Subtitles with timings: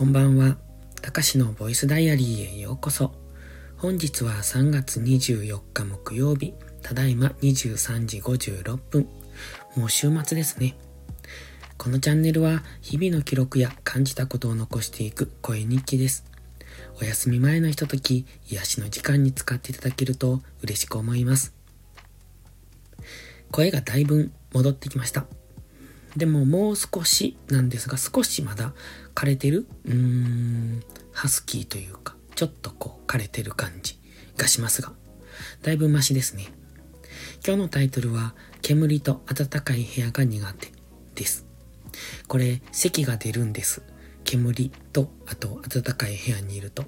[0.00, 0.56] こんばんは。
[1.02, 3.12] たかしのボイスダイアリーへようこそ。
[3.76, 9.06] 本日は3月24日木曜日、ただいま23時56分。
[9.76, 10.74] もう週末ですね。
[11.76, 16.24] このチャンネルは日々の記録や感じたことを残していく声日記です。
[16.98, 21.52] お休み前のひととき、癒しの時間に使っていただけると嬉しく思います。
[23.52, 25.26] 声がだいぶ戻ってきました。
[26.16, 28.72] でももう少しなんですが、少しまだ
[29.14, 30.82] 枯れてるうーん、
[31.12, 33.98] ハスキーというか、ちょっとこう枯れてる感じ
[34.36, 34.92] がしますが、
[35.62, 36.48] だいぶマシですね。
[37.46, 40.72] 今日のタイトルは、煙と暖かい部屋が苦手
[41.14, 41.46] です。
[42.28, 43.82] これ、咳が出るんです。
[44.24, 46.84] 煙と、あと暖かい部屋にいると。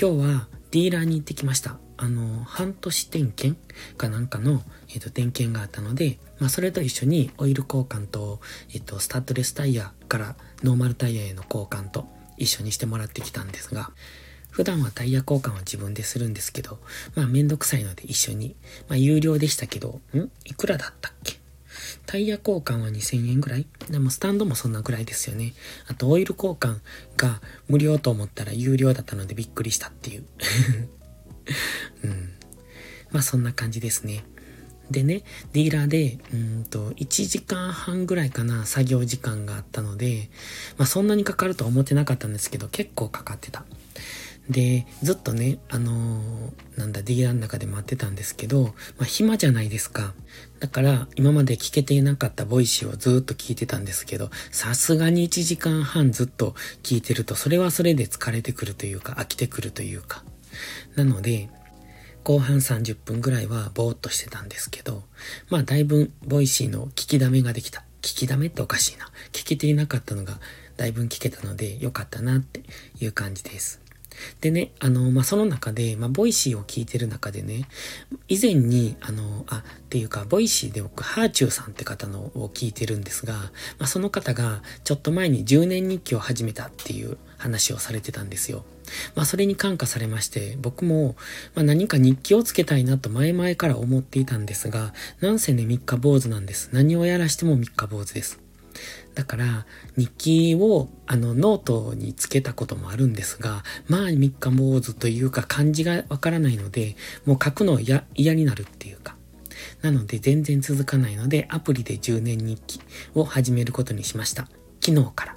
[0.00, 1.78] 今日はディーラーに行ってきました。
[2.02, 3.60] あの、半年点検
[3.98, 8.40] かなんかの、えっ、と、点検があったので、まあ、それと一緒にオイル交換と、
[8.72, 13.90] えっ、と、スタッドレスタイヤからノーマルタイヤへの交換と一緒にしてもらってきたんですが、
[14.48, 16.78] 普段はタイヤ交換は自分でするんですけど、
[17.14, 18.56] まあめんどくさいので一緒に、
[18.88, 20.18] まあ有料でしたけど、ん？
[20.46, 21.38] いくらだったっけ？
[22.06, 23.66] タイヤ交換は2000円ぐらい？
[23.90, 25.52] でもスタンドもそんなぐらいですよね。
[25.86, 26.80] あとオイル交換
[27.18, 30.24] が無料と思ったら有料だったのでびっくりしたっていう。
[32.04, 32.32] うん。
[33.10, 34.24] まあそんな感じですね。
[34.90, 40.30] でね、ディーラーで、うんと、1時間半ぐらいかな、作業時間があったので、
[40.78, 43.64] まあそんなにかかるとは思ってなかったんですけど、結構かかってた。
[44.48, 50.12] で、ずっとね、あのー、なんだ、ディーラーの中で待ってたんですけど、まあ暇じゃないですか。
[50.58, 60.24] だから、今まで聞けていなかった Voicy をずっと聞いてたんですけど、さすがに1時間半ずっと聞いてると、それはそれで疲れてくるというか、飽きてくるというか。
[60.96, 61.48] なので、
[62.22, 65.02] 後半30分ぐらいはぼーっとしてたんですけど、
[65.48, 67.84] まあだいぶ Voicy の聞きだめができた。
[68.02, 69.10] 聞きだめっておかしいな。
[69.32, 70.40] 聞けていなかったのが
[70.76, 72.62] だいぶ聞けたので良かったなって
[73.00, 73.79] いう感じです。
[74.40, 77.68] でね、あの、まあ、その中で、まあ、 Voicy を聞いてる中でね、
[78.28, 83.50] 以前に、あの、あ、っていうか、 Voicy で僕、ハーチューさんって方のを聞いてるんですが、ま
[83.80, 88.64] あ、その方が、ちょっと前に10年日記を始めたっていう話をされてたんですよ。
[89.14, 91.16] まあそれに感化されまして、僕も、
[91.54, 96.70] まあ何か日記をつけたいなと前々から思っていたんですが、なんせね、三日坊主なんです。
[96.72, 98.40] 何をやらしても三日坊主です。
[99.14, 99.66] だから、
[99.96, 109.16] 日記を、あの、ノートにつけたこともあるんですが、まあ、三日坊主というか漢字がわからないので、もう書くの嫌になるっていうか。
[109.82, 112.80] なので、全然続かないので、アプリで10年日記
[113.14, 114.48] を始めることにしました。
[114.84, 115.36] 昨日から。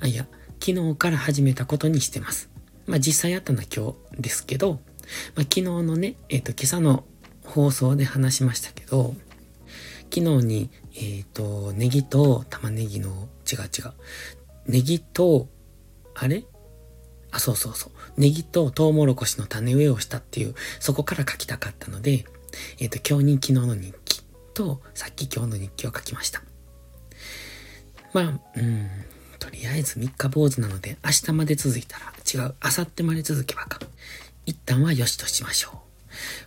[0.00, 0.26] あ、いや、
[0.64, 2.50] 昨日から始めたことにしてます。
[2.86, 4.80] まあ実際あったのは今日ですけど、まあ
[5.42, 7.04] 昨日のね、えっ、ー、と今朝の
[7.44, 9.14] 放送で話しましたけど、
[10.12, 13.92] 昨日に、えっ、ー、と、ネギと玉ねぎの、違う違う。
[14.66, 15.48] ネギと、
[16.14, 16.44] あれ？
[17.30, 18.20] あ、そうそうそう。
[18.20, 22.24] ネギとトウモロコシの種植えをしたっていう、そこから書きたかったので、
[22.78, 24.22] えっ、ー、と、今日に昨日の日記
[24.54, 26.42] と、さっき今日の日記を書きました。
[28.12, 28.24] まあ、
[28.56, 28.88] うん、
[29.38, 33.78] とりあえず3日坊主なので明日まで続いたら違う、明後日まで続けばか。
[34.46, 35.70] 一旦は良しとしましょ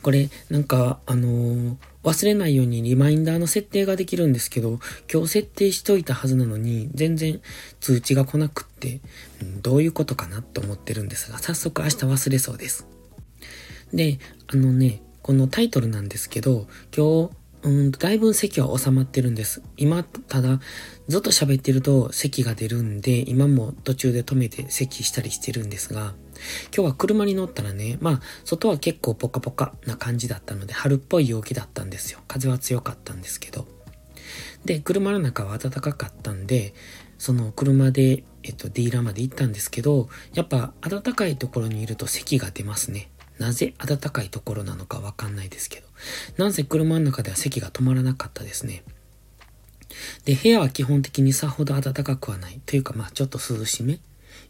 [0.00, 0.02] う。
[0.02, 1.76] これ、なんか、あのー、
[2.08, 4.80] 忘れないようにリマインダーの設定ができるんですけど、
[5.12, 7.40] 今日設定しといたはずなのに、全然
[7.80, 9.00] 通知が来なくって、
[9.42, 12.86] うん、どういうことかなって思ってるんですが、早速明日忘れそうです。
[13.92, 17.30] で、あのね、このタイトルなんですけど、今日、
[17.62, 19.62] うんだいぶ席は収まってるんです。
[19.76, 20.60] 今、ただ、
[21.08, 26.14] ずっと喋ってると席が出るんで、今も途中で止めて席したりしてるんですが、
[26.74, 32.20] 今日は車に乗ったらね、まあ、外は結構ポカポカな感じだったので、春っぽい陽気だったんですよ。
[32.28, 33.66] 風は強かったんですけど。
[34.64, 36.74] で、車の中は暖かかったんで、
[37.18, 43.10] その車で、えっと、ディーラーまで行ったんですけど、やっぱ暖かいところにいると咳が出ますね。
[43.38, 45.88] なぜ暖かいところなのかわかんないですけど。
[46.36, 48.84] なんせ車の中では席が止まらなかったですね。
[50.24, 52.60] で、部屋は基本的にさほど暖かくはない。
[52.66, 54.00] というか、まあちょっと涼しめ。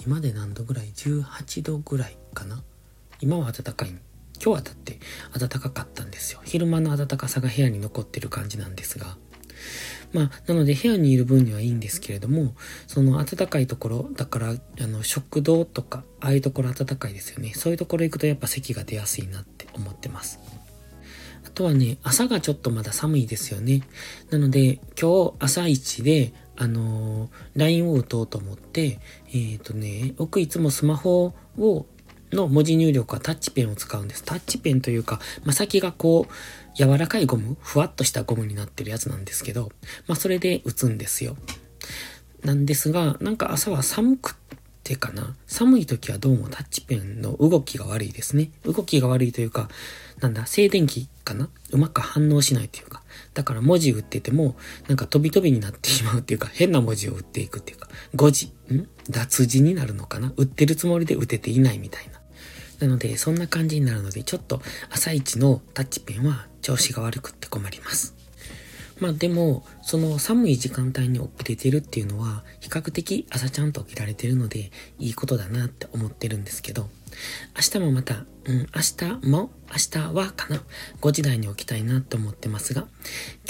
[0.00, 2.62] 今で何度ぐらい ?18 度ぐらいかな？
[3.20, 3.90] 今は暖かい。
[3.90, 4.00] 今
[4.40, 4.98] 日はだって
[5.38, 6.40] 暖かかったんですよ。
[6.44, 9.16] 昼間の暖かさが部屋に残ってる感じなんですが。
[10.12, 12.54] まあ、なので部屋にいる分にはいいんですけれども、
[12.86, 17.52] その暖かいところ、だから、あの、食堂とか、ああいうところ暖かいですよね。
[17.54, 20.38] そういうところ行くとやっぱ咳が出やすいなって思ってます。
[21.46, 23.82] あとはね、朝がちょっとまだ寒いですよね。
[24.30, 31.86] なので、今日朝一で、あのー、LINE を打とうと思って、えっ、ー、とね、僕いつもスマホを、
[32.30, 34.22] の文字入力はタッチペンを使うんです。
[34.22, 36.32] タッチペンというか、まあ、先がこう、
[36.76, 39.72] 柔らかいゴム、ふわっとしたゴムになってるやつなんですけど、
[40.06, 41.36] まあそれで打つんですよ。
[42.44, 44.36] なんですが、なんか朝は寒く
[44.84, 48.50] てかな、寒い時はどうもタッチペンの動きが悪いですね。
[48.64, 49.68] 動きが悪いというか、
[50.22, 51.50] なんだ、静電気かな？
[51.72, 53.02] うまく反応しないというか。
[53.34, 58.88] だから文字打ってても、なんか飛び飛びになってしまうっていうか、変な文字を打っていくっていうか、誤字、ん？
[59.10, 60.32] 脱字になるのかな？
[60.36, 62.20] 打ってるつもりで打てていないみたいな。
[62.78, 68.14] なので、そんな感じになるので、ちょっと朝一のタッチペンは調子が悪くって困ります。
[69.02, 74.70] まあでも、その寒い時間帯に起きれてるっていうのは、比較的朝ちゃんと起きられてるので、
[75.00, 76.88] いいことだなって思ってるんですけど、
[77.56, 80.62] 明日もまた、うん、明日も、明日はかな、
[81.00, 82.86] 5時台に起きたいなと思ってますが、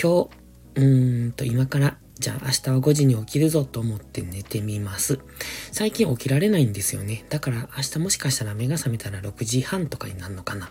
[0.02, 0.30] 今日、
[0.76, 5.18] うーんと今からじゃあ明日は5時に起きるぞと思って寝てみます。
[5.72, 7.24] 最近起きられないんですよね。
[7.28, 10.70] だから明日もしかしたら目が覚めたら6時半とかになるのかな。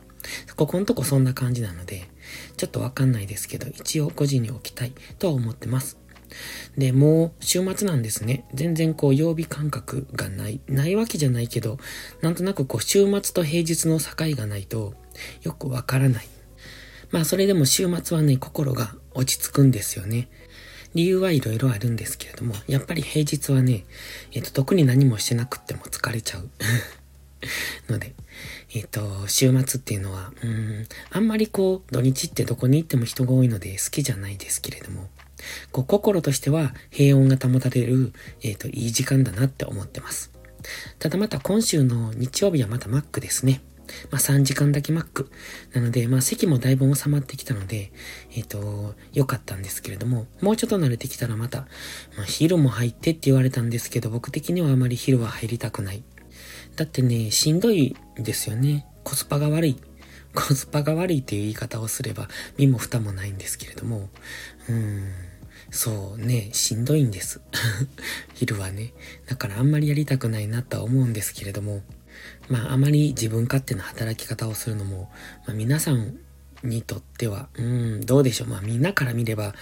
[0.55, 2.07] ここのとこそんな感じなので、
[2.55, 5.97] ちょっとわかんないですけど、一応5時に起きたいとは思ってます。
[6.77, 8.45] で、もう週末なんですね。
[8.53, 11.79] 全然こう曜日感覚がない、ないわけじゃないけど、
[12.21, 14.93] なんとなくこう週末と平日の境がないと
[15.41, 16.27] よくわからない。
[17.09, 20.29] まあそれでも週末はね、心が落ち着くんですよね。
[20.93, 23.85] 理由はいろいろあるんですけれども、やっぱり平日はね、
[24.31, 26.49] えっ、ー、と、特に何もしてなくっても疲れちゃう。
[27.91, 28.13] ので、
[28.73, 35.09] えっ、ー、と、週末っていうのは、うん、あんまりこう、土日ってどこに行っても人が多いので好きじゃないですけれども、
[35.71, 40.31] こう、心としては平穏が保たれる、えっ、ー、と、いい時間だなって思ってます。
[40.99, 43.61] ただまた今週の日曜日はまたマックですね。
[44.09, 45.31] まあ、3時間だけマック。
[45.73, 47.91] なので、まあ、席もだいぶ収まってきたので、
[48.33, 51.67] えっ、ー、と、良かったんですけれども、もうちょっと慣れてきたらまた、
[52.17, 56.03] まあ、昼も入ってって言われたんですけど、僕的にはあまり昼は入りたくない。
[56.75, 58.85] だってね、しんどいですよね。
[59.03, 59.77] コスパが悪い。
[60.33, 64.09] コスパが悪いっていう言い方をすれば、身も蓋もないんですけれども、
[64.69, 65.31] うーん。
[65.69, 67.39] そうね、しんどいんです。
[68.35, 68.93] 昼はね。
[69.25, 71.81] だからあんまりやりたくないなとは思うんですけれども、
[72.49, 75.11] まああまり自分勝手な働き方をするのも、
[75.47, 76.17] まあ皆さん
[76.63, 78.47] にとっては、うん、どうでしょう。
[78.47, 79.53] まあみんなから見れば、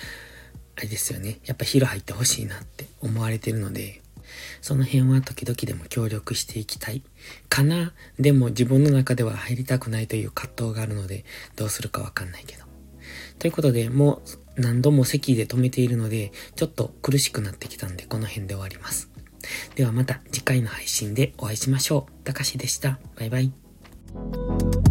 [0.75, 1.39] あれですよね。
[1.45, 4.01] やっぱ昼入ってほしいなって思われてるので、
[4.61, 7.03] その辺は時々でも協力していきたい
[7.49, 7.93] かな。
[8.19, 11.25] でも自分の中では入りたくないという葛藤があるので、
[11.55, 12.63] どうするかわかんないけど。
[13.39, 14.21] ということで、も
[14.57, 19.09] う何度も席で止めているので、ちょっと苦しくなってきたんで、この辺で終わります。
[19.75, 22.23] ではまた次回の配信でお会いしましょう。
[22.23, 22.99] たかしでした。
[23.17, 24.88] バイバイ。